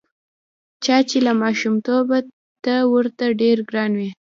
[0.83, 2.17] چا چې له ماشومتوبه
[2.63, 4.09] ته ورته ډېر ګران وې.